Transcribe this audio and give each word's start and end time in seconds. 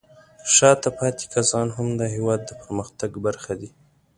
شاته 0.55 0.89
پاتې 0.99 1.25
کسان 1.35 1.67
هم 1.77 1.87
د 1.95 2.01
هېواد 2.13 2.41
د 2.45 2.51
پرمختګ 2.61 3.11
برخه 3.25 3.53
دي. 3.59 3.69